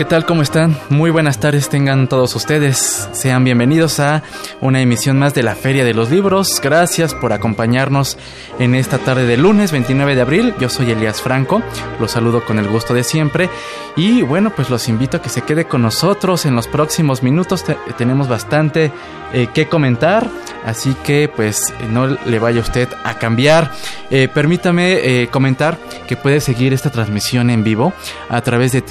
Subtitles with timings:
[0.00, 0.24] ¿qué tal?
[0.24, 0.78] ¿Cómo están?
[0.88, 3.10] Muy buenas tardes tengan todos ustedes.
[3.12, 4.22] Sean bienvenidos a
[4.62, 6.58] una emisión más de la Feria de los Libros.
[6.62, 8.16] Gracias por acompañarnos
[8.58, 10.54] en esta tarde de lunes 29 de abril.
[10.58, 11.60] Yo soy Elías Franco,
[11.98, 13.50] los saludo con el gusto de siempre
[13.94, 17.62] y bueno, pues los invito a que se quede con nosotros en los próximos minutos.
[17.98, 18.90] tenemos bastante
[19.32, 20.28] eh, que comentar,
[20.64, 23.70] así que pues no le vaya usted a cambiar.
[24.10, 25.78] Eh, permítame eh, comentar
[26.08, 27.92] que puede seguir esta transmisión en vivo
[28.28, 28.82] a través de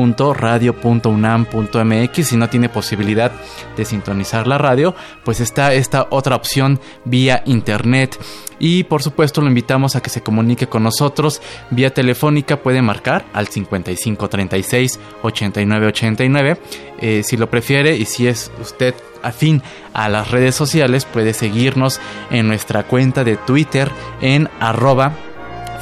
[0.00, 2.26] www.radio.unam.mx.
[2.26, 3.32] Si no tiene posibilidad
[3.76, 8.16] de sintonizar la radio, pues está esta otra opción vía internet.
[8.58, 11.40] Y por supuesto lo invitamos a que se comunique con nosotros
[11.70, 16.60] vía telefónica, puede marcar al 5536 8989
[16.98, 19.62] eh, si lo prefiere y si es usted afín
[19.94, 22.00] a las redes sociales puede seguirnos
[22.30, 23.90] en nuestra cuenta de Twitter
[24.20, 25.14] en arroba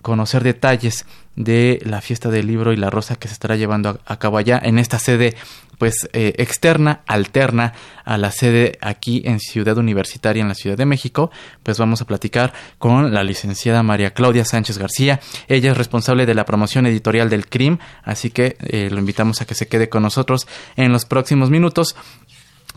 [0.00, 1.04] conocer detalles
[1.38, 4.60] de la fiesta del libro y la rosa que se estará llevando a, cabo allá
[4.60, 5.36] en esta sede
[5.78, 10.84] pues eh, externa, alterna a la sede aquí en Ciudad Universitaria en la Ciudad de
[10.84, 11.30] México,
[11.62, 15.20] pues vamos a platicar con la licenciada María Claudia Sánchez García.
[15.46, 19.46] Ella es responsable de la promoción editorial del CRIM, así que eh, lo invitamos a
[19.46, 21.94] que se quede con nosotros en los próximos minutos.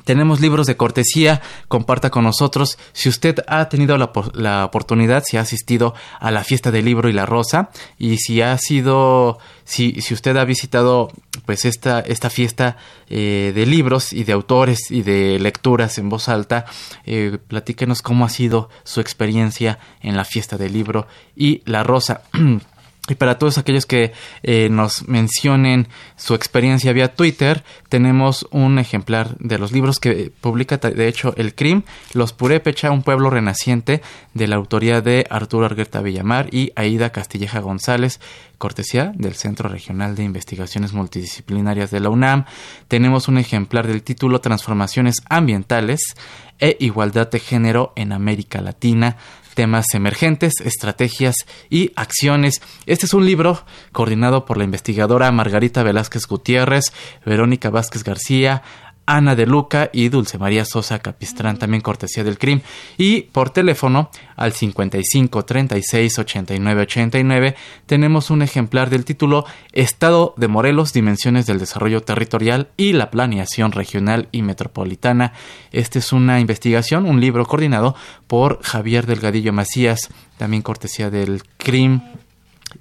[0.04, 2.78] Tenemos libros de cortesía, comparta con nosotros.
[2.94, 7.14] Si usted ha tenido la, oportunidad, si ha asistido a la fiesta del libro y
[7.14, 11.10] la rosa, y si ha sido, si, si usted ha visitado
[11.46, 12.78] pues esta, esta fiesta
[13.10, 16.66] eh, de libros y de autores y de lecturas en voz alta,
[17.06, 22.22] eh, platíquenos cómo ha sido su experiencia en la fiesta del libro y la rosa.
[23.12, 29.36] Y para todos aquellos que eh, nos mencionen su experiencia vía Twitter, tenemos un ejemplar
[29.40, 34.02] de los libros que publica, de hecho, el CRIM, Los Purépecha, un pueblo renaciente,
[34.34, 38.22] de la autoría de Arturo Argueta Villamar y Aida Castilleja González,
[38.58, 42.46] cortesía del Centro Regional de Investigaciones Multidisciplinarias de la UNAM.
[42.88, 46.16] Tenemos un ejemplar del título Transformaciones Ambientales
[46.60, 49.18] e Igualdad de Género en América Latina
[49.62, 51.36] temas emergentes, estrategias
[51.70, 52.64] y acciones.
[52.88, 56.86] Este es un libro coordinado por la investigadora Margarita Velázquez Gutiérrez,
[57.28, 58.64] Verónica Vázquez García,
[59.12, 62.62] Ana de Luca y Dulce María Sosa Capistrán, también cortesía del CRIM.
[62.98, 67.56] Y por teléfono al 55 36 89 89
[67.86, 73.74] tenemos un ejemplar del título Estado de Morelos, Dimensiones del Desarrollo Territorial y la Planeación
[73.74, 75.34] Regional y Metropolitana.
[75.74, 77.96] Esta es una investigación, un libro coordinado
[78.28, 82.02] por Javier Delgadillo Macías, también cortesía del CRIM.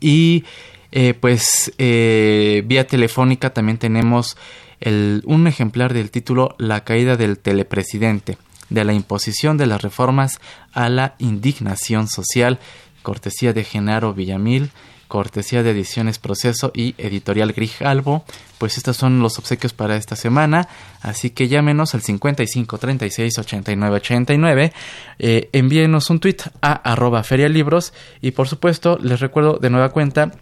[0.00, 0.44] Y
[0.92, 4.36] eh, pues eh, vía telefónica también tenemos
[4.84, 8.38] un ejemplar del título La caída del telepresidente,
[8.68, 10.40] de la imposición de las reformas
[10.72, 12.58] a la indignación social,
[13.02, 14.70] cortesía de Genaro Villamil,
[15.10, 18.24] cortesía de Ediciones Proceso y Editorial Grijalvo.
[18.58, 20.68] Pues estos son los obsequios para esta semana,
[21.02, 24.72] así que llámenos al 55 36 89 89,
[25.18, 30.32] envíenos un tweet a arroba ferialibros y por supuesto les recuerdo de nueva cuenta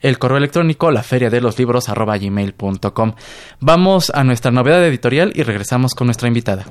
[0.00, 3.14] el correo electrónico la feria de los libros arroba gmail.com.
[3.60, 6.66] Vamos a nuestra novedad editorial y regresamos con nuestra invitada.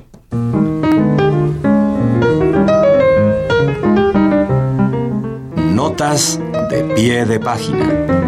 [5.74, 6.40] Notas
[6.70, 8.20] de pie de página.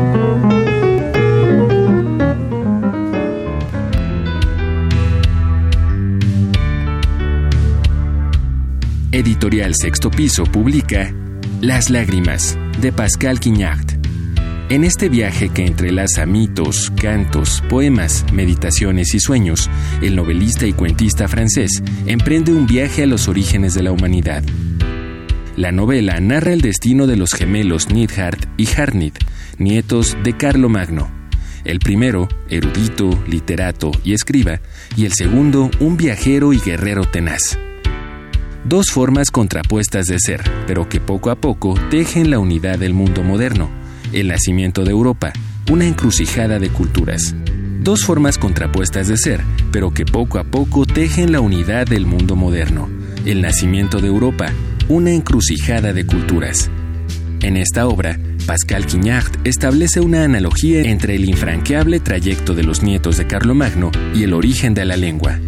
[9.14, 11.12] Editorial Sexto Piso publica
[11.60, 13.81] Las Lágrimas de Pascal Quignard
[14.72, 19.68] en este viaje que entrelaza mitos, cantos, poemas, meditaciones y sueños,
[20.00, 24.42] el novelista y cuentista francés emprende un viaje a los orígenes de la humanidad.
[25.56, 29.18] La novela narra el destino de los gemelos Nidhart y Harnit,
[29.58, 31.10] nietos de Carlo Magno.
[31.64, 34.62] El primero, erudito, literato y escriba,
[34.96, 37.58] y el segundo, un viajero y guerrero tenaz.
[38.64, 43.22] Dos formas contrapuestas de ser, pero que poco a poco tejen la unidad del mundo
[43.22, 43.81] moderno
[44.12, 45.32] el nacimiento de Europa,
[45.70, 47.34] una encrucijada de culturas.
[47.80, 49.40] Dos formas contrapuestas de ser,
[49.72, 52.88] pero que poco a poco tejen la unidad del mundo moderno.
[53.24, 54.52] El nacimiento de Europa,
[54.88, 56.70] una encrucijada de culturas.
[57.40, 63.16] En esta obra, Pascal Quignard establece una analogía entre el infranqueable trayecto de los nietos
[63.16, 65.38] de Carlomagno y el origen de la lengua.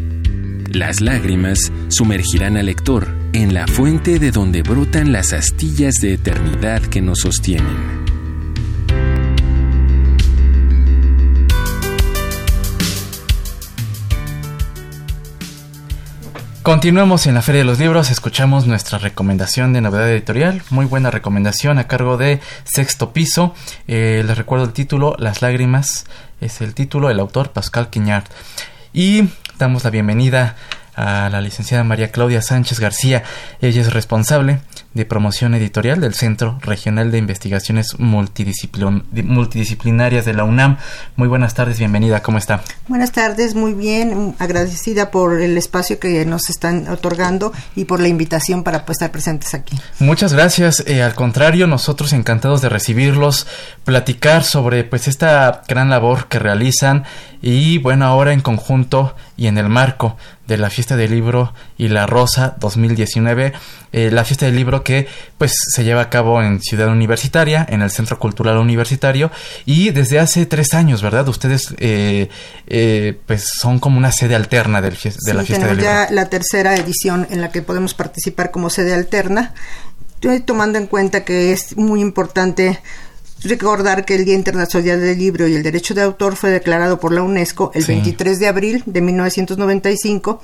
[0.72, 6.82] Las lágrimas sumergirán al lector en la fuente de donde brotan las astillas de eternidad
[6.82, 8.03] que nos sostienen.
[16.64, 21.11] Continuamos en la Feria de los Libros, escuchamos nuestra recomendación de novedad editorial, muy buena
[21.11, 23.55] recomendación a cargo de Sexto Piso.
[23.87, 26.06] Eh, les recuerdo el título, Las Lágrimas,
[26.40, 28.25] es el título, el autor Pascal Quiñard.
[28.94, 29.28] Y
[29.58, 30.56] damos la bienvenida
[30.96, 33.25] a la licenciada María Claudia Sánchez García.
[33.60, 34.60] Ella es responsable
[34.94, 40.76] de promoción editorial del Centro Regional de Investigaciones Multidisciplinarias de la UNAM.
[41.17, 42.62] Muy buenas tardes, bienvenida, ¿cómo está?
[42.87, 48.06] Buenas tardes, muy bien, agradecida por el espacio que nos están otorgando y por la
[48.06, 49.76] invitación para pues, estar presentes aquí.
[49.99, 53.49] Muchas gracias, eh, al contrario, nosotros encantados de recibirlos,
[53.82, 57.02] platicar sobre pues esta gran labor que realizan
[57.43, 61.89] y bueno, ahora en conjunto y en el marco de la fiesta del libro y
[61.89, 63.53] la rosa 2019
[63.96, 67.82] eh, la fiesta del libro que pues se lleva a cabo en Ciudad Universitaria en
[67.82, 69.32] el Centro Cultural Universitario
[69.64, 72.29] y desde hace tres años verdad ustedes eh,
[72.69, 76.29] eh, pues son como una sede alterna del de la fiesta del libro ya la
[76.29, 79.55] tercera edición en la que podemos participar como sede alterna.
[80.46, 82.81] Tomando en cuenta que es muy importante
[83.43, 87.12] recordar que el Día Internacional del Libro y el Derecho de Autor fue declarado por
[87.12, 90.41] la UNESCO el 23 de abril de 1995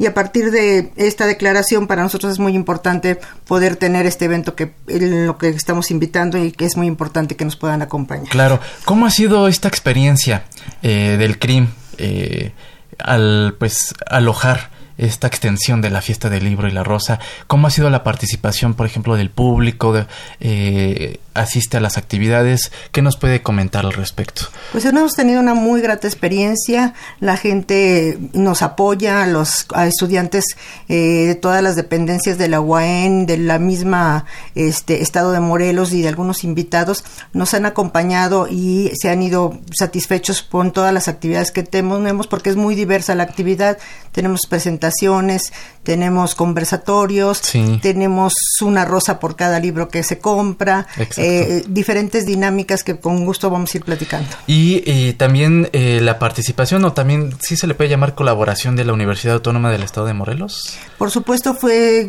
[0.00, 4.56] y a partir de esta declaración para nosotros es muy importante poder tener este evento
[4.56, 8.28] que en lo que estamos invitando y que es muy importante que nos puedan acompañar.
[8.28, 10.44] Claro, ¿cómo ha sido esta experiencia
[10.82, 12.52] eh, del CRIM eh,
[12.98, 17.18] al pues alojar esta extensión de la fiesta del libro y la rosa?
[17.46, 20.06] ¿Cómo ha sido la participación, por ejemplo, del público?
[20.40, 22.72] Eh, ¿Asiste a las actividades?
[22.90, 24.42] ¿Qué nos puede comentar al respecto?
[24.72, 26.94] Pues hemos tenido una muy grata experiencia.
[27.20, 30.44] La gente nos apoya, los estudiantes
[30.88, 35.92] eh, de todas las dependencias de la UAN, de la misma este, Estado de Morelos
[35.92, 41.08] y de algunos invitados nos han acompañado y se han ido satisfechos con todas las
[41.08, 43.78] actividades que tenemos porque es muy diversa la actividad.
[44.12, 47.40] Tenemos presentaciones tenemos conversatorios,
[47.80, 50.86] tenemos una rosa por cada libro que se compra,
[51.22, 54.28] eh, diferentes dinámicas que con gusto vamos a ir platicando.
[54.46, 58.92] Y también eh, la participación, o también sí se le puede llamar colaboración de la
[58.92, 60.78] Universidad Autónoma del Estado de Morelos.
[60.98, 62.08] Por supuesto, fue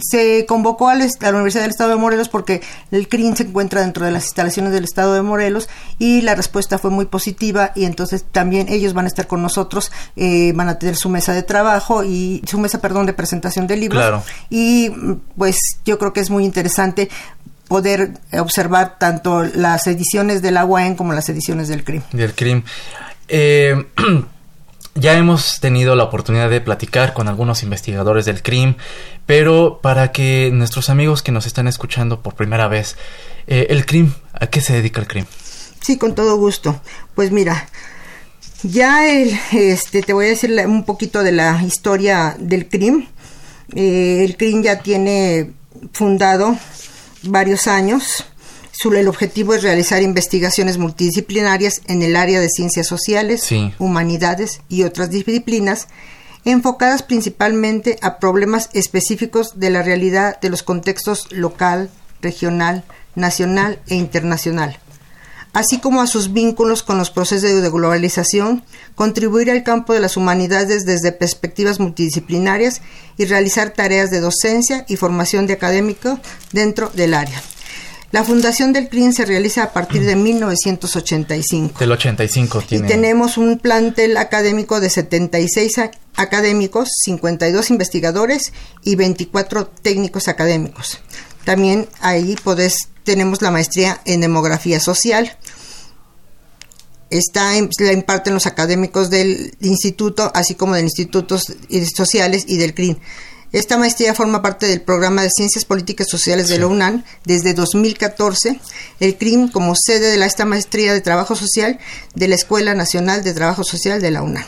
[0.00, 2.60] se convocó a la Universidad del Estado de Morelos porque
[2.90, 6.78] el CRIM se encuentra dentro de las instalaciones del Estado de Morelos y la respuesta
[6.78, 10.78] fue muy positiva y entonces también ellos van a estar con nosotros, eh, van a
[10.78, 14.24] tener su mesa de trabajo y su mesa, perdón, de presentación de libros.
[14.50, 14.90] Y
[15.36, 17.08] pues yo creo que es muy interesante
[17.68, 22.02] poder observar tanto las ediciones de la UAN como las ediciones del CRIM.
[22.12, 22.62] Del CRIM.
[23.28, 23.86] Eh,
[25.00, 28.74] Ya hemos tenido la oportunidad de platicar con algunos investigadores del CRIM,
[29.26, 32.96] pero para que nuestros amigos que nos están escuchando por primera vez,
[33.46, 35.24] eh, el CRIM, ¿a qué se dedica el CRIM?
[35.80, 36.80] Sí, con todo gusto.
[37.14, 37.68] Pues mira,
[38.64, 43.06] ya el, este, te voy a decir un poquito de la historia del CRIM.
[43.76, 45.52] Eh, el CRIM ya tiene
[45.92, 46.58] fundado
[47.22, 48.24] varios años.
[48.84, 53.48] El objetivo es realizar investigaciones multidisciplinarias en el área de ciencias sociales,
[53.78, 55.88] humanidades y otras disciplinas,
[56.44, 61.90] enfocadas principalmente a problemas específicos de la realidad de los contextos local,
[62.22, 62.84] regional,
[63.16, 64.78] nacional e internacional,
[65.58, 68.62] así como a sus vínculos con los procesos de globalización,
[68.94, 72.80] contribuir al campo de las humanidades desde perspectivas multidisciplinarias
[73.16, 76.20] y realizar tareas de docencia y formación de académico
[76.52, 77.42] dentro del área.
[78.12, 81.80] La fundación del CRIN se realiza a partir de 1985.
[81.80, 82.86] Del 85 tiene.
[82.86, 85.74] Y tenemos un plantel académico de 76
[86.14, 88.52] académicos, 52 investigadores
[88.84, 91.00] y 24 técnicos académicos.
[91.44, 95.34] También ahí podés, tenemos la maestría en demografía social.
[97.10, 101.42] Está, la imparten los académicos del instituto, así como de institutos
[101.94, 102.98] sociales y del CRIN.
[103.50, 108.60] Esta maestría forma parte del programa de Ciencias Políticas Sociales de la UNAM desde 2014,
[109.00, 111.78] el CRIM como sede de la, esta maestría de Trabajo Social
[112.14, 114.44] de la Escuela Nacional de Trabajo Social de la UNAM.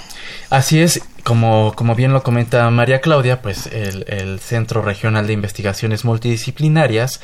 [0.51, 6.05] Así es, como, como bien lo comenta María Claudia, pues el, Centro Regional de Investigaciones
[6.05, 7.23] Multidisciplinarias,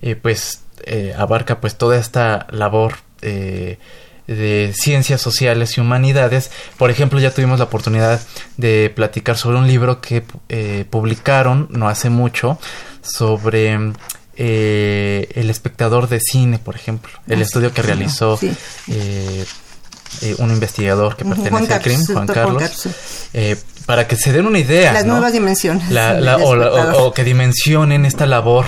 [0.00, 3.78] eh, pues eh, abarca pues toda esta labor eh,
[4.28, 6.50] de ciencias sociales y humanidades.
[6.76, 8.20] Por ejemplo, ya tuvimos la oportunidad
[8.56, 12.58] de platicar sobre un libro que eh, publicaron no hace mucho
[13.00, 13.92] sobre
[14.36, 18.38] eh, el espectador de cine, por ejemplo, el ah, estudio que realizó
[18.88, 19.44] eh,
[20.38, 22.88] un investigador que pertenece a CRIM, Juan Carlos,
[23.86, 24.92] para que se den una idea.
[24.92, 25.84] Las nuevas dimensiones.
[26.42, 28.66] o, que dimensionen esta labor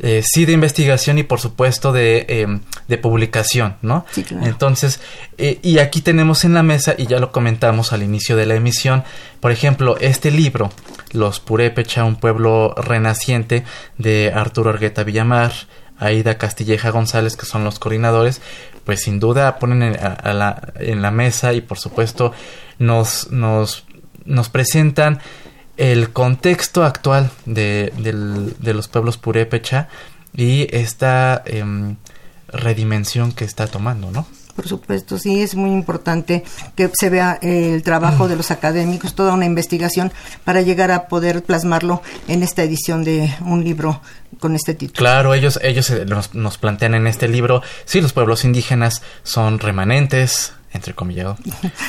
[0.00, 4.06] eh, sí de investigación y por supuesto de, em, de publicación, ¿no?
[4.12, 4.46] Sí, claro.
[4.46, 5.00] Entonces,
[5.38, 8.54] eh, y aquí tenemos en la mesa, y ya lo comentamos al inicio de la
[8.54, 9.04] emisión,
[9.40, 10.70] por ejemplo, este libro,
[11.12, 13.64] Los Purépecha, un pueblo renaciente,
[13.96, 15.52] de Arturo Argueta Villamar,
[15.98, 18.40] Aida Castilleja González, que son los coordinadores,
[18.84, 22.32] pues sin duda ponen en, la, en la mesa y por supuesto
[22.78, 23.84] nos, nos,
[24.24, 25.20] nos presentan
[25.78, 27.92] el contexto actual de,
[28.60, 29.88] los pueblos purépecha
[30.34, 31.96] y esta em,
[32.48, 34.26] redimensión que está tomando, ¿no?
[34.58, 36.42] Por supuesto, sí, es muy importante
[36.74, 41.44] que se vea el trabajo de los académicos, toda una investigación para llegar a poder
[41.44, 44.02] plasmarlo en esta edición de un libro
[44.40, 44.98] con este título.
[44.98, 49.60] Claro, ellos, ellos eh, nos, nos plantean en este libro, sí, los pueblos indígenas son
[49.60, 51.38] remanentes, entre comillas,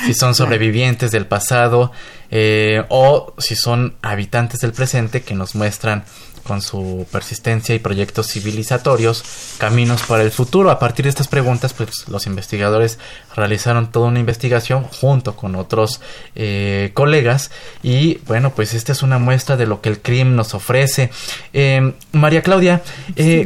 [0.06, 1.90] si son sobrevivientes del pasado
[2.30, 6.04] eh, o si son habitantes del presente que nos muestran
[6.44, 9.22] con su persistencia y proyectos civilizatorios
[9.58, 10.70] caminos para el futuro.
[10.70, 12.98] A partir de estas preguntas, pues los investigadores
[13.36, 16.00] realizaron toda una investigación junto con otros
[16.34, 17.50] eh, colegas
[17.82, 21.10] y bueno, pues esta es una muestra de lo que el CRIM nos ofrece.
[21.52, 22.82] Eh, María Claudia,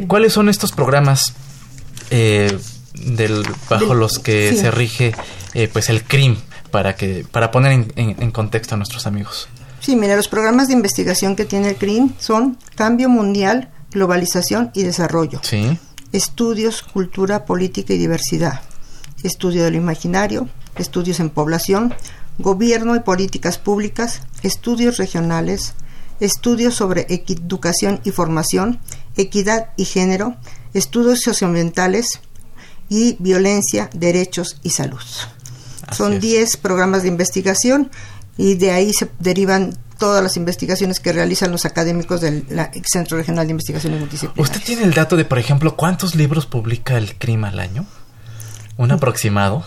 [0.07, 1.33] ¿cuáles son estos programas?
[2.95, 5.13] del bajo los que se rige
[5.53, 6.37] eh, pues el CRIM
[6.75, 9.47] para que para poner en, contexto a nuestros amigos.
[9.79, 14.83] Sí, mira, los programas de investigación que tiene el CRIM son Cambio Mundial, Globalización y
[14.83, 15.39] Desarrollo.
[15.41, 15.79] Sí.
[16.11, 18.59] Estudios, Cultura, Política y Diversidad.
[19.23, 21.93] Estudio del Imaginario, Estudios en Población,
[22.39, 25.75] Gobierno y Políticas Públicas, Estudios Regionales,
[26.19, 28.81] Estudios sobre Educación y Formación,
[29.15, 30.35] Equidad y Género,
[30.73, 32.19] Estudios Socioambientales,
[32.89, 34.99] y Violencia, Derechos y Salud.
[35.91, 37.91] Son 10 programas de investigación
[38.37, 42.45] y de ahí se derivan todas las investigaciones que realizan los académicos del
[42.85, 44.49] Centro Regional de Investigaciones Multidisciplinarias.
[44.49, 47.85] ¿Usted tiene el dato de, por ejemplo, cuántos libros publica el CRIM al año?
[48.77, 49.63] ¿Un aproximado?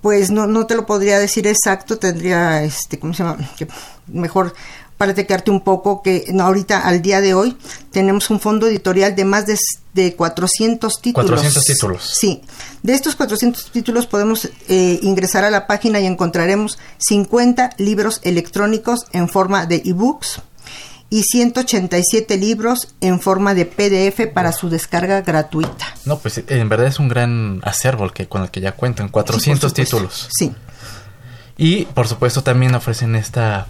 [0.00, 3.38] Pues no, no te lo podría decir exacto, tendría, este, ¿cómo se llama?
[3.56, 3.68] Que
[4.06, 4.54] mejor
[4.96, 7.56] para tecarte un poco que ahorita al día de hoy
[7.90, 9.58] tenemos un fondo editorial de más de,
[9.94, 11.30] de 400 títulos.
[11.30, 12.10] 400 títulos.
[12.18, 12.42] Sí.
[12.82, 19.06] De estos 400 títulos podemos eh, ingresar a la página y encontraremos 50 libros electrónicos
[19.12, 20.40] en forma de ebooks
[21.08, 25.86] y 187 libros en forma de PDF para su descarga gratuita.
[26.04, 29.08] No, pues en verdad es un gran acervo el que, con el que ya cuentan,
[29.08, 30.28] 400 títulos.
[30.36, 30.52] Sí.
[31.56, 33.66] Y por supuesto también ofrecen esta,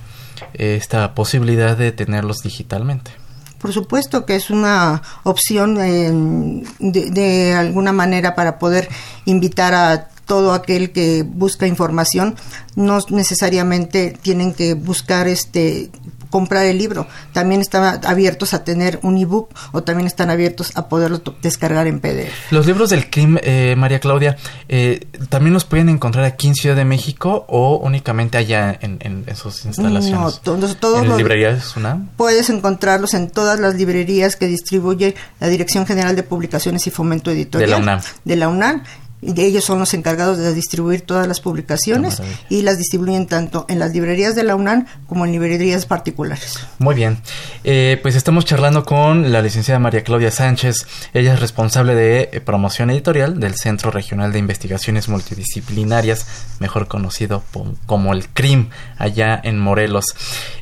[0.55, 3.12] esta posibilidad de tenerlos digitalmente.
[3.59, 8.88] Por supuesto que es una opción de, de alguna manera para poder
[9.25, 12.35] invitar a todo aquel que busca información
[12.75, 15.90] no necesariamente tienen que buscar este
[16.37, 17.07] comprar el libro.
[17.33, 21.99] También están abiertos a tener un ebook o también están abiertos a poderlo descargar en
[21.99, 22.52] PDF.
[22.52, 24.37] Los libros del CRIM, eh, María Claudia,
[24.69, 29.35] eh, ¿también los pueden encontrar aquí en Ciudad de México o únicamente allá en, en,
[29.35, 30.12] sus instalaciones?
[30.12, 32.11] No, todos, todos ¿En las librerías UNAM?
[32.19, 37.31] Puedes encontrarlos en todas las librerías que distribuye la Dirección General de Publicaciones y Fomento
[37.31, 37.71] Editorial.
[37.71, 38.00] De la UNAM.
[38.26, 38.83] De la UNAM
[39.23, 43.92] ellos son los encargados de distribuir todas las publicaciones y las distribuyen tanto en las
[43.92, 46.61] librerías de la UNAM como en librerías particulares.
[46.78, 47.18] Muy bien,
[47.64, 50.87] eh, pues estamos charlando con la licenciada María Claudia Sánchez.
[51.14, 56.26] Ella es responsable de eh, promoción editorial del Centro Regional de Investigaciones Multidisciplinarias,
[56.61, 57.42] mejor conocido
[57.87, 58.68] como el CRIM,
[58.99, 60.14] allá en Morelos.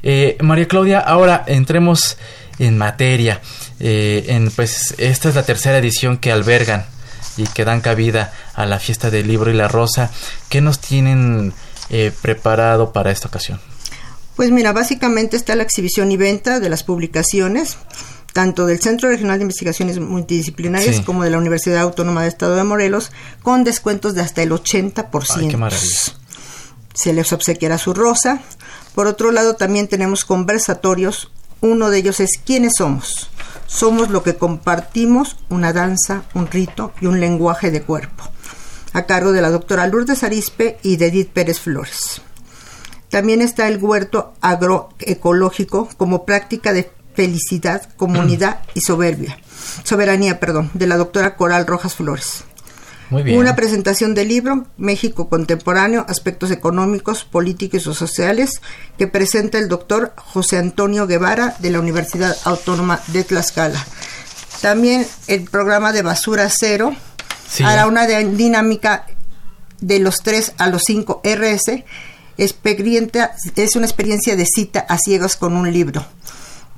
[0.02, 2.16] Eh, María Claudia, ahora entremos
[2.58, 3.40] en materia.
[3.80, 6.86] en, pues esta es la tercera edición que albergan
[7.36, 10.10] y que dan cabida a la fiesta del libro y la rosa.
[10.48, 11.52] ¿Qué nos tienen
[11.90, 13.60] eh, preparado para esta ocasión?
[14.36, 17.76] Pues mira, básicamente está la exhibición y venta de las publicaciones,
[18.32, 22.64] tanto del Centro Regional de Investigaciones Multidisciplinarias como de la Universidad Autónoma de Estado de
[22.64, 23.12] Morelos,
[23.42, 25.36] con descuentos de hasta el 80%.
[25.36, 26.14] Ay, qué maravilla.
[26.94, 28.40] Se les obsequiará su rosa.
[28.94, 31.30] Por otro lado, también tenemos conversatorios.
[31.60, 33.30] Uno de ellos es ¿Quiénes somos?
[33.66, 38.24] Somos lo que compartimos, una danza, un rito y un lenguaje de cuerpo,
[38.92, 42.22] a cargo de la doctora Lourdes Arispe y de Edith Pérez Flores.
[43.08, 49.38] También está el huerto agroecológico como práctica de felicidad, comunidad y soberbia,
[49.84, 52.44] soberanía, perdón, de la doctora Coral Rojas Flores.
[53.10, 58.60] Una presentación del libro México Contemporáneo, Aspectos Económicos, Políticos y Sociales,
[58.96, 63.84] que presenta el doctor José Antonio Guevara de la Universidad Autónoma de Tlaxcala.
[64.62, 66.94] También el programa de Basura Cero
[67.64, 69.06] hará una dinámica
[69.80, 71.84] de los 3 a los 5 RS.
[72.38, 76.04] es una experiencia de cita a ciegas con un libro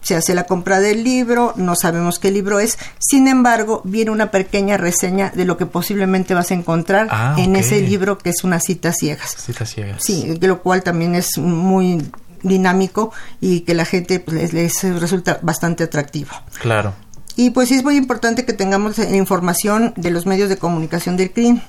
[0.06, 4.30] se hace la compra del libro, no sabemos qué libro es, sin embargo, viene una
[4.30, 8.44] pequeña reseña de lo que posiblemente vas a encontrar ah, en ese libro que es
[8.44, 9.34] una cita ciegas.
[9.36, 10.04] Cita ciegas.
[10.04, 12.08] Sí, lo cual también es muy
[12.42, 16.30] dinámico y que la gente pues, les, resulta bastante atractivo.
[16.60, 16.94] Claro.
[17.34, 21.32] Y pues sí es muy importante que tengamos información de los medios de comunicación del
[21.32, 21.62] CRIM.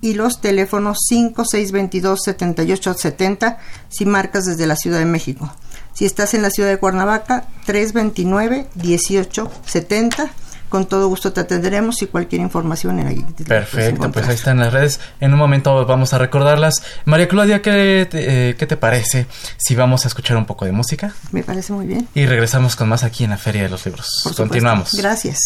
[0.00, 5.52] y los teléfonos 5622-7870 si marcas desde la Ciudad de México.
[5.92, 10.30] Si estás en la ciudad de Cuernavaca, 329-1870
[10.70, 13.26] con todo gusto te atenderemos y cualquier información en ahí.
[13.46, 15.00] Perfecto, pues ahí están las redes.
[15.20, 16.82] En un momento vamos a recordarlas.
[17.04, 19.26] María Claudia, ¿qué te, eh, ¿qué te parece
[19.58, 21.12] si vamos a escuchar un poco de música?
[21.32, 22.08] Me parece muy bien.
[22.14, 24.08] Y regresamos con más aquí en la Feria de los Libros.
[24.36, 24.94] Continuamos.
[24.94, 25.38] Gracias.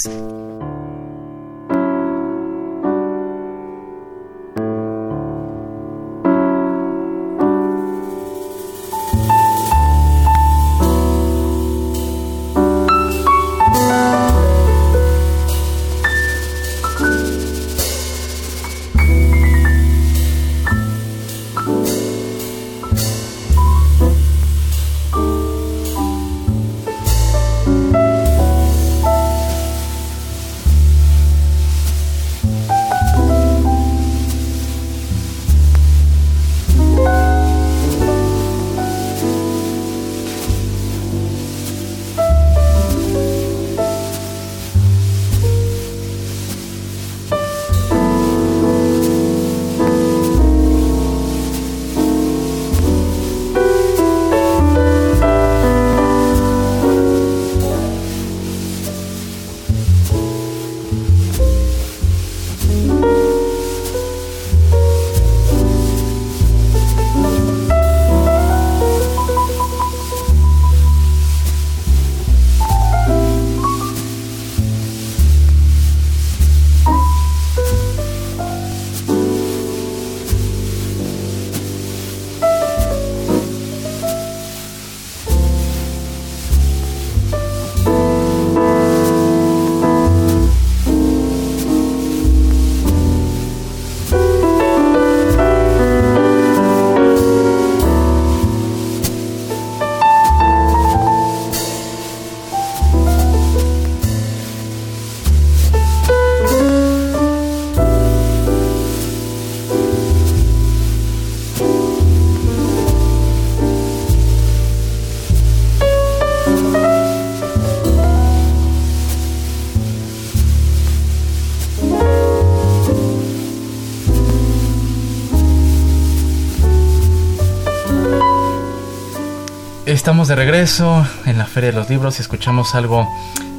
[130.04, 133.08] Estamos de regreso en la Feria de los Libros y escuchamos algo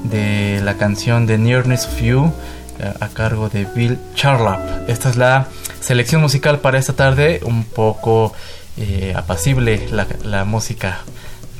[0.04, 2.32] de la canción de Nearness Few
[2.78, 4.88] eh, a cargo de Bill Charlap.
[4.88, 5.48] Esta es la
[5.80, 8.32] selección musical para esta tarde, un poco
[8.78, 11.00] eh, apacible la, música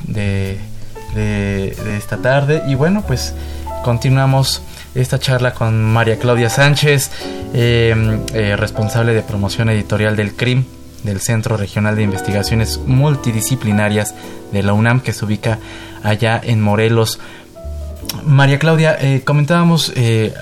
[0.04, 0.60] de,
[1.16, 2.62] de, esta tarde.
[2.68, 3.34] Y bueno, pues
[3.82, 4.62] continuamos
[4.94, 7.10] esta charla con María Claudia Sánchez,
[7.54, 10.64] eh, responsable de promoción editorial del CRIM,
[11.06, 14.14] del Centro Regional de Investigaciones Multidisciplinarias
[14.52, 15.58] de la UNAM, que se ubica
[16.02, 17.18] allá en Morelos.
[18.24, 20.34] María Claudia, eh, comentábamos eh,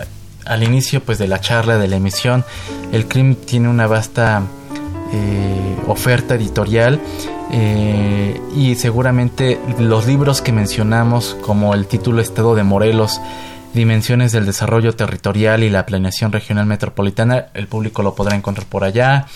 [0.45, 2.45] al inicio pues, de la charla, de la emisión,
[2.91, 4.43] el CRIM tiene una vasta
[5.87, 6.99] oferta editorial
[8.57, 13.21] y seguramente los libros que mencionamos, como el título Estado de Morelos,
[13.75, 18.85] dimensiones del desarrollo territorial y la planeación regional metropolitana, el público lo podrá encontrar por
[18.85, 19.27] allá.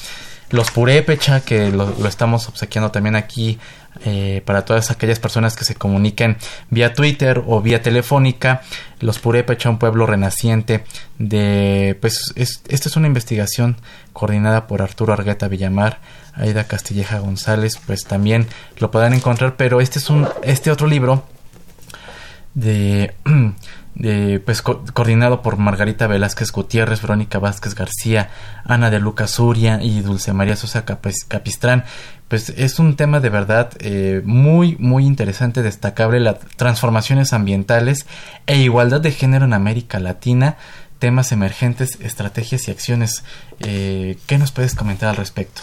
[0.50, 3.58] Los Purépecha, que lo, estamos obsequiando también aquí
[4.04, 6.36] eh, para todas aquellas personas que se comuniquen
[6.70, 8.62] vía Twitter o vía telefónica.
[9.00, 10.84] Los Purépecha, un pueblo renaciente
[11.18, 11.98] de...
[12.00, 13.76] Pues esta es una investigación
[14.12, 16.00] coordinada por Arturo Argueta Villamar,
[16.34, 18.46] Aida Castilleja González, pues también
[18.78, 20.28] lo podrán encontrar, pero este es un...
[20.42, 21.24] Este otro libro
[22.54, 23.14] de...
[24.44, 28.30] pues coordinado por Margarita Velázquez Gutiérrez, Verónica Vázquez García,
[28.64, 31.84] Ana de Lucas Suria y Dulce María Sosa Capistrán.
[32.28, 38.06] Pues es un tema de verdad eh, muy, muy interesante, destacable, las transformaciones ambientales
[38.46, 40.58] e igualdad de género en América Latina,
[40.98, 43.24] temas emergentes, estrategias y acciones.
[43.60, 45.62] Eh, ¿Qué nos puedes comentar al respecto?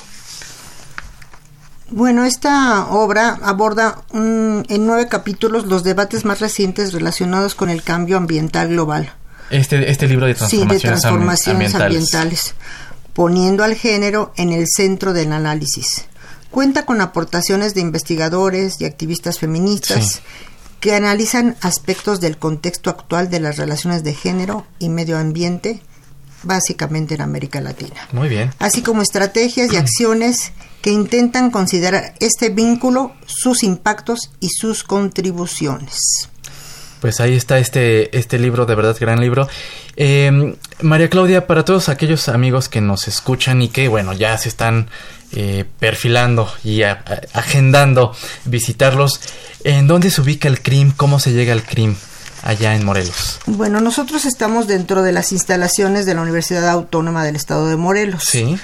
[1.90, 8.18] Bueno, esta obra aborda en nueve capítulos los debates más recientes relacionados con el cambio
[8.18, 9.14] ambiental global.
[9.52, 12.56] Este, este libro de transformaciones, sí, de transformaciones ambientales.
[13.14, 16.06] poniendo al género en el centro del análisis.
[16.50, 20.22] Cuenta con aportaciones de investigadores y activistas feministas
[20.80, 25.82] que analizan aspectos del contexto actual de las relaciones de género y medio ambiente,
[26.44, 28.08] básicamente en América Latina.
[28.12, 28.54] Muy bien.
[28.60, 30.52] Así como estrategias y acciones
[30.86, 36.30] que intentan considerar este vínculo, sus impactos y sus contribuciones.
[37.02, 39.50] Pues ahí está este, este libro, de verdad gran libro.
[39.96, 44.48] Eh, María Claudia, para todos aquellos amigos que nos escuchan y que, bueno, ya se
[44.48, 44.88] están
[45.32, 49.20] eh, perfilando y agendando visitarlos,
[49.64, 50.92] ¿en dónde se ubica el CRIM?
[50.92, 51.96] ¿Cómo se llega al CRIM?
[52.44, 53.40] allá en Morelos?
[53.48, 58.22] Bueno, nosotros estamos dentro de las instalaciones de la Universidad Autónoma del Estado de Morelos.
[58.24, 58.60] Sí.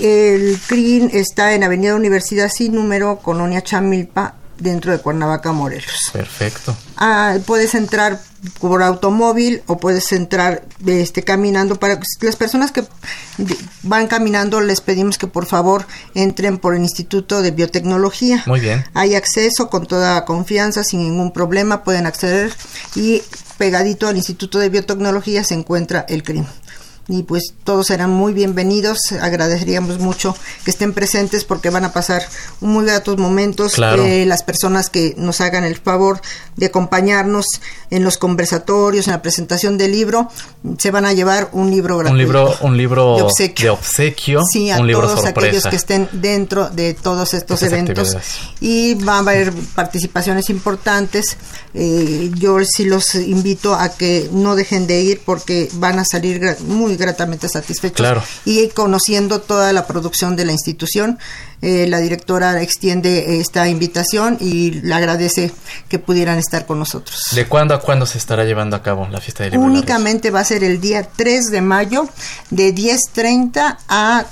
[0.00, 6.10] El CRIN está en Avenida Universidad sin número, Colonia Chamilpa, dentro de Cuernavaca, Morelos.
[6.12, 6.76] Perfecto.
[6.96, 8.20] Ah, puedes entrar
[8.60, 11.78] por automóvil o puedes entrar este, caminando.
[11.78, 12.84] Para las personas que
[13.82, 18.42] van caminando les pedimos que por favor entren por el Instituto de Biotecnología.
[18.46, 18.84] Muy bien.
[18.94, 22.52] Hay acceso con toda confianza, sin ningún problema, pueden acceder
[22.94, 23.22] y
[23.58, 26.46] pegadito al Instituto de Biotecnología se encuentra el CRIM
[27.08, 28.98] y pues todos serán muy bienvenidos.
[29.20, 32.22] Agradeceríamos mucho que estén presentes porque van a pasar
[32.60, 33.74] muy gratos momentos.
[33.78, 36.20] Eh, las personas que nos hagan el favor
[36.56, 37.46] de acompañarnos
[37.90, 40.28] en los conversatorios, en la presentación del libro,
[40.78, 42.12] se van a llevar un libro gratuito.
[42.12, 43.78] Un libro, un libro de obsequio.
[44.50, 48.16] sí, a todos aquellos que estén dentro de todos estos eventos.
[48.60, 51.36] Y van a haber participaciones importantes.
[51.74, 56.56] Eh, yo sí los invito a que no dejen de ir porque van a salir
[56.66, 58.06] muy gratamente satisfechos
[58.44, 61.18] y conociendo toda la producción de la institución.
[61.62, 65.52] Eh, la directora extiende esta invitación y le agradece
[65.88, 67.28] que pudieran estar con nosotros.
[67.32, 69.66] ¿De cuándo a cuándo se estará llevando a cabo la fiesta del libro?
[69.66, 72.08] Únicamente va a ser el día 3 de mayo
[72.50, 74.24] de 10.30 a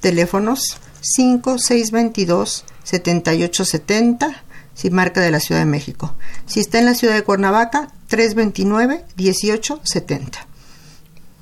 [0.00, 6.14] Teléfonos 5622 7870 si marca de la Ciudad de México.
[6.46, 10.46] Si está en la ciudad de Cuernavaca, 329 1870.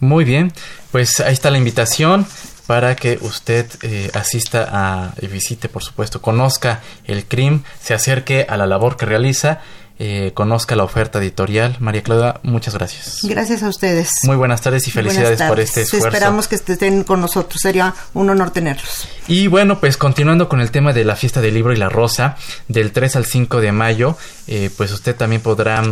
[0.01, 0.53] Muy bien,
[0.93, 2.27] pues ahí está la invitación
[2.67, 8.47] para que usted eh, asista a, y visite, por supuesto, conozca el CRIM, se acerque
[8.49, 9.61] a la labor que realiza
[10.01, 11.77] eh, conozca la oferta editorial.
[11.81, 13.19] María Claudia, muchas gracias.
[13.25, 14.11] Gracias a ustedes.
[14.23, 16.07] Muy buenas tardes y felicidades por este esfuerzo.
[16.07, 19.09] Esperamos que estén con nosotros, sería un honor tenerlos.
[19.27, 22.37] Y bueno, pues continuando con el tema de la fiesta del libro y la rosa,
[22.69, 25.83] del 3 al 5 de mayo, eh, pues usted también podrá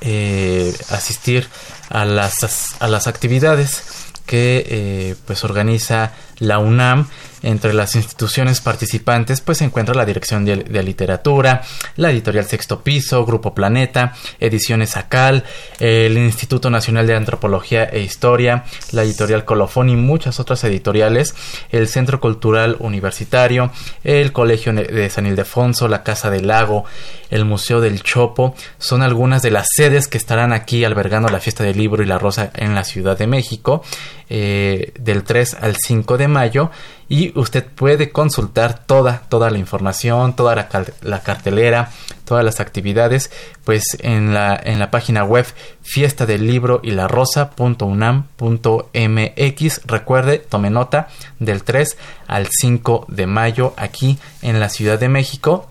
[0.00, 1.46] eh, asistir
[1.90, 3.82] a las, a las actividades
[4.24, 7.06] que pues organiza la UNAM
[7.42, 11.62] entre las instituciones participantes pues se encuentra la Dirección de, Literatura,
[11.96, 15.44] la Editorial Sexto Piso, Grupo Planeta, Ediciones Acal,
[15.78, 21.34] el Instituto Nacional de Antropología e Historia, la Editorial Colofón y muchas otras editoriales,
[21.70, 23.70] el Centro Cultural Universitario,
[24.02, 26.84] el Colegio de San Ildefonso, la Casa del Lago,
[27.30, 31.64] el Museo del Chopo, son algunas de las sedes que estarán aquí albergando la fiesta
[31.64, 33.82] del libro y la rosa en la Ciudad de México
[34.28, 36.72] eh, del 3 al 5 de mayo
[37.08, 40.68] y usted puede consultar toda, toda la información, toda la,
[41.02, 41.92] la, cartelera,
[42.24, 43.30] todas las actividades,
[43.64, 45.46] pues en la, en la página web
[45.82, 49.86] fiesta del libro y la rosa.unam.mx.
[49.86, 51.06] Recuerde, tome nota
[51.38, 55.70] del 3 al 5 de mayo aquí en la Ciudad de México.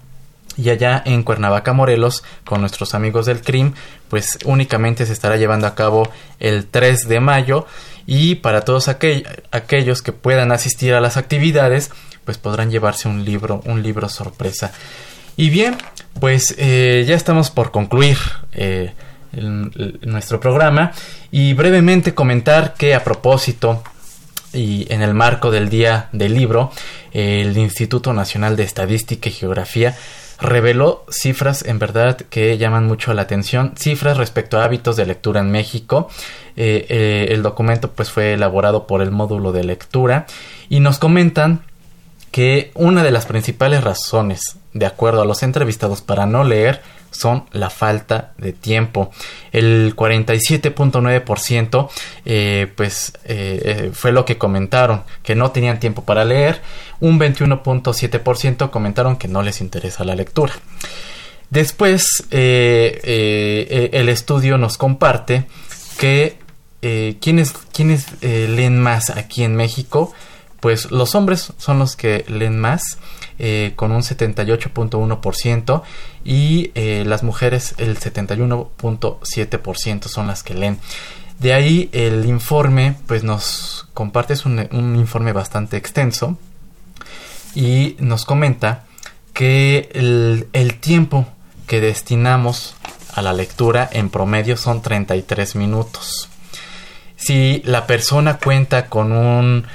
[0.57, 3.73] Y allá en Cuernavaca, Morelos, con nuestros amigos del CRIM,
[4.07, 6.07] pues únicamente se estará llevando a cabo
[6.39, 7.67] el 3 de mayo
[8.07, 11.91] y para todos aquellos que puedan asistir a las actividades
[12.25, 14.73] pues podrán llevarse un libro, un libro sorpresa.
[15.37, 15.77] Y bien,
[16.19, 18.17] pues eh, ya estamos por concluir
[18.53, 18.93] eh,
[19.31, 20.91] nuestro programa
[21.29, 23.83] y brevemente comentar que a propósito
[24.53, 26.71] y en el marco del Día del Libro,
[27.11, 29.95] el Instituto Nacional de Estadística y Geografía
[30.39, 35.41] reveló cifras en verdad que llaman mucho la atención, cifras respecto a hábitos de lectura
[35.41, 36.09] en México.
[36.57, 40.25] Eh, eh, el documento pues fue elaborado por el módulo de lectura
[40.69, 41.63] y nos comentan
[42.31, 47.45] que una de las principales razones, de acuerdo a los entrevistados, para no leer son
[47.53, 49.09] la falta de tiempo.
[49.53, 51.89] El 47.9%
[52.25, 56.61] eh, pues eh, fue lo que comentaron, que no tenían tiempo para leer.
[56.99, 60.51] Un 21.7% comentaron que no les interesa la lectura.
[61.49, 65.45] Después el estudio nos comparte
[65.97, 66.44] que
[67.19, 70.13] quienes, quienes leen más aquí en México,
[70.65, 72.97] pues los hombres son los que leen más
[73.37, 75.83] eh, con un 78.1%
[76.23, 80.79] y eh, las mujeres el 71.7% son las que leen.
[81.39, 86.35] De ahí el informe pues nos comparte un, un informe bastante extenso
[87.53, 88.85] y nos comenta
[89.33, 91.27] que el, el tiempo
[91.67, 92.75] que destinamos
[93.13, 96.27] a la lectura en promedio son 33 minutos.
[97.15, 99.65] Si la persona cuenta con un,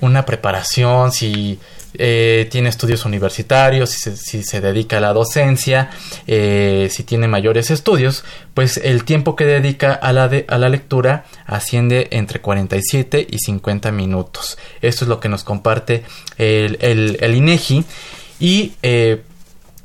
[0.00, 1.58] una preparación, si
[1.94, 5.90] eh, tiene estudios universitarios, si se, dedica a la docencia,
[6.26, 11.24] eh, si tiene mayores estudios, pues el tiempo que dedica a la, a la lectura
[11.46, 14.56] asciende entre 47 y 50 minutos.
[14.80, 16.04] Esto es lo que nos comparte
[16.38, 17.84] el, INEGI.
[18.38, 19.22] Y eh,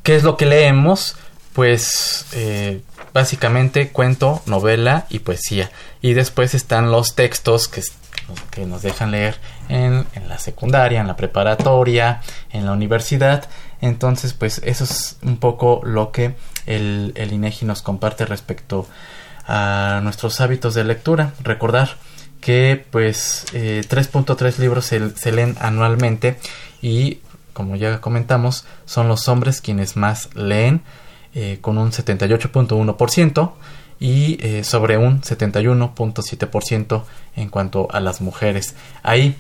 [0.03, 1.15] ¿qué es lo que leemos?
[1.53, 2.25] Pues
[3.15, 5.71] básicamente cuento, novela y poesía.
[6.01, 7.81] Y después están los textos que
[8.49, 9.37] que nos dejan leer
[9.69, 13.47] en, la secundaria, en la preparatoria, en la universidad.
[13.81, 18.87] Entonces, pues eso es un poco lo que el, el INEGI nos comparte respecto
[19.47, 21.33] a nuestros hábitos de lectura.
[21.43, 21.97] Recordar
[22.41, 26.37] que pues 3.3 eh, libros se, leen anualmente
[26.81, 27.19] y
[27.53, 30.81] como ya comentamos son los hombres quienes más leen
[31.37, 33.51] eh, con un 78.1%
[33.99, 37.03] y eh, sobre un 71.7%
[37.35, 38.73] en cuanto a las mujeres.
[39.03, 39.35] Ahí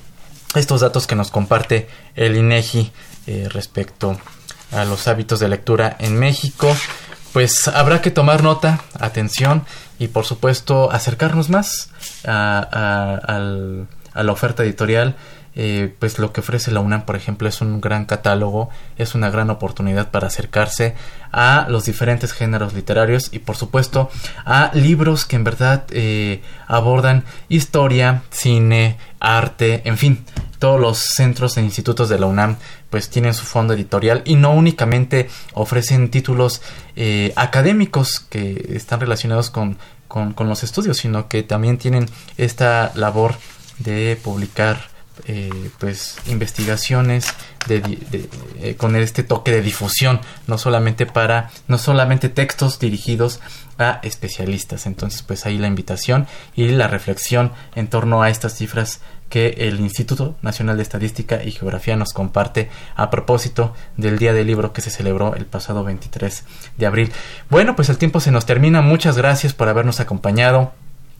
[0.55, 2.91] estos datos que nos comparte el INEGI
[3.27, 4.17] eh, respecto
[4.73, 6.75] a los hábitos de lectura en México,
[7.31, 9.63] pues habrá que tomar nota, atención
[9.97, 11.91] y por supuesto acercarnos más
[12.25, 13.39] a
[14.15, 15.15] la oferta editorial
[15.57, 19.29] eh, pues lo que ofrece la UNAM, por ejemplo, es un gran catálogo, es una
[19.29, 20.95] gran oportunidad para acercarse
[21.31, 24.09] a los diferentes géneros literarios y, por supuesto,
[24.43, 30.25] a libros que en verdad eh, abordan historia, cine, arte, en fin,
[30.59, 32.57] todos los centros e institutos de la UNAM
[32.89, 36.61] pues tienen su fondo editorial y no únicamente ofrecen títulos
[36.95, 43.35] eh, académicos que están relacionados con, con los estudios, sino que también tienen esta labor
[43.79, 44.94] de publicar
[45.27, 47.27] eh, pues investigaciones
[47.67, 53.39] de, con este toque de difusión no solamente para no solamente textos dirigidos
[53.77, 59.01] a especialistas entonces pues ahí la invitación y la reflexión en torno a estas cifras
[59.29, 64.47] que el Instituto Nacional de Estadística y Geografía nos comparte a propósito del Día del
[64.47, 66.43] Libro que se celebró el pasado 23
[66.77, 67.11] de abril.
[67.49, 68.81] Bueno, pues el tiempo se nos termina.
[68.81, 70.73] Muchas gracias por habernos acompañado.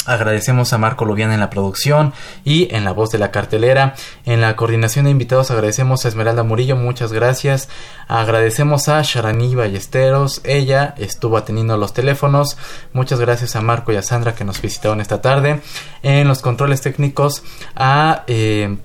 [0.05, 2.13] Agradecemos a Marco Lubián en la producción
[2.43, 3.95] y en la voz de la cartelera.
[4.25, 7.69] En la coordinación de invitados agradecemos a Esmeralda Murillo, muchas gracias.
[8.07, 12.57] Agradecemos a Sharani Ballesteros, ella estuvo atendiendo los teléfonos.
[12.93, 15.61] Muchas gracias a Marco y a Sandra que nos visitaron esta tarde.
[16.03, 17.43] En los controles técnicos
[17.75, 18.23] a...
[18.27, 18.77] Eh,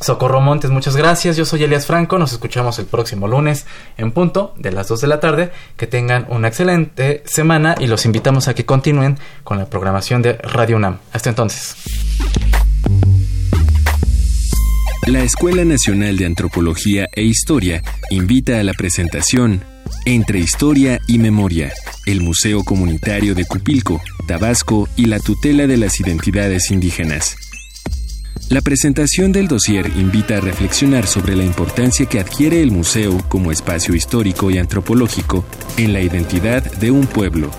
[0.00, 1.36] Socorro Montes, muchas gracias.
[1.36, 2.18] Yo soy Elias Franco.
[2.18, 3.64] Nos escuchamos el próximo lunes
[3.96, 5.52] en punto de las 2 de la tarde.
[5.76, 10.34] Que tengan una excelente semana y los invitamos a que continúen con la programación de
[10.34, 10.98] Radio UNAM.
[11.12, 11.76] Hasta entonces.
[15.06, 19.62] La Escuela Nacional de Antropología e Historia invita a la presentación
[20.06, 21.72] Entre Historia y Memoria,
[22.06, 27.36] el Museo Comunitario de Cupilco, Tabasco y la tutela de las identidades indígenas
[28.50, 33.50] la presentación del dossier invita a reflexionar sobre la importancia que adquiere el museo como
[33.50, 35.44] espacio histórico y antropológico
[35.76, 37.50] en la identidad de un pueblo.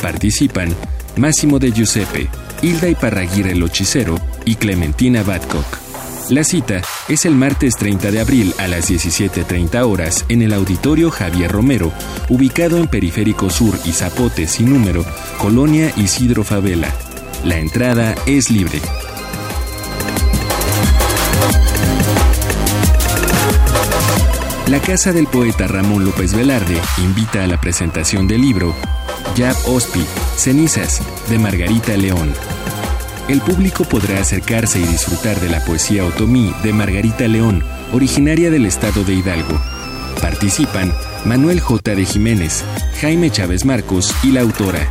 [0.00, 0.74] Participan
[1.16, 2.28] Máximo de Giuseppe,
[2.62, 5.66] Hilda Iparraguirre Lochicero y Clementina Badcock.
[6.30, 11.10] La cita es el martes 30 de abril a las 17.30 horas en el Auditorio
[11.10, 11.92] Javier Romero,
[12.28, 15.04] ubicado en Periférico Sur y Zapote sin número,
[15.38, 16.92] Colonia Isidro Favela.
[17.44, 18.80] La entrada es libre.
[24.68, 28.74] La Casa del Poeta Ramón López Velarde invita a la presentación del libro
[29.34, 30.04] Yab Ospi,
[30.36, 31.00] Cenizas,
[31.30, 32.34] de Margarita León.
[33.28, 38.66] El público podrá acercarse y disfrutar de la poesía otomí de Margarita León, originaria del
[38.66, 39.58] estado de Hidalgo.
[40.20, 40.92] Participan
[41.24, 41.94] Manuel J.
[41.94, 42.62] de Jiménez,
[43.00, 44.86] Jaime Chávez Marcos y la autora.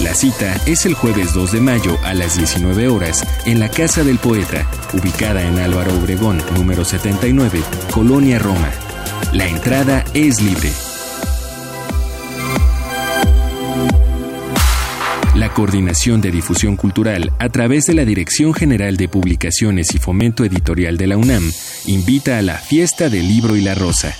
[0.00, 4.02] La cita es el jueves 2 de mayo a las 19 horas en la Casa
[4.02, 8.72] del Poeta, ubicada en Álvaro Obregón, número 79, Colonia Roma.
[9.34, 10.70] La entrada es libre.
[15.34, 20.44] La Coordinación de Difusión Cultural, a través de la Dirección General de Publicaciones y Fomento
[20.44, 21.50] Editorial de la UNAM,
[21.86, 24.14] invita a la Fiesta del Libro y la Rosa.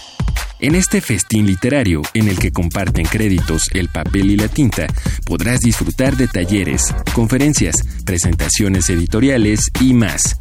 [0.58, 4.88] En este festín literario, en el que comparten créditos el papel y la tinta,
[5.26, 10.38] podrás disfrutar de talleres, conferencias, presentaciones editoriales y más.